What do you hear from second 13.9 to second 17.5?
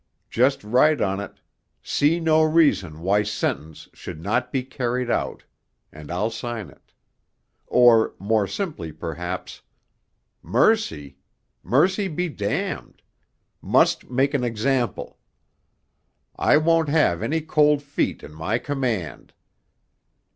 make an example. I won't have any